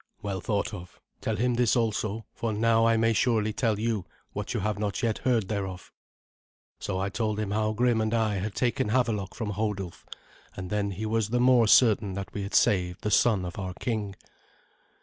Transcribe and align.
"Well 0.23 0.41
thought 0.41 0.73
of. 0.73 0.99
Tell 1.21 1.35
him 1.35 1.53
this 1.53 1.75
also, 1.75 2.25
for 2.33 2.53
now 2.53 2.87
I 2.87 2.97
may 2.97 3.13
surely 3.13 3.53
tell 3.53 3.77
you 3.77 4.07
what 4.33 4.51
you 4.51 4.61
have 4.61 4.79
not 4.79 5.03
yet 5.03 5.19
heard 5.19 5.47
thereof." 5.47 5.91
So 6.79 6.97
I 6.99 7.09
told 7.09 7.39
him 7.39 7.51
how 7.51 7.73
Grim 7.73 8.01
and 8.01 8.11
I 8.11 8.37
had 8.39 8.55
taken 8.55 8.89
Havelok 8.89 9.35
from 9.35 9.51
Hodulf, 9.51 10.07
and 10.57 10.71
then 10.71 10.89
he 10.89 11.05
was 11.05 11.29
the 11.29 11.39
more 11.39 11.67
certain 11.67 12.15
that 12.15 12.33
we 12.33 12.41
had 12.41 12.55
saved 12.55 13.03
the 13.03 13.11
son 13.11 13.45
of 13.45 13.59
our 13.59 13.75
king. 13.75 14.15